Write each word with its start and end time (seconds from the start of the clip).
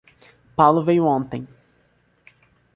Paulo 0.55 0.83
veio 0.83 1.05
ontem. 1.05 1.45